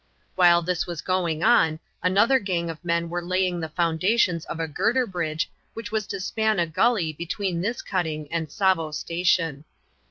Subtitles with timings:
[0.33, 4.67] While this was going on, another gang of men were laying the foundations of a
[4.67, 9.63] girder bridge which was to span a gully between this cutting and Tsavo Station.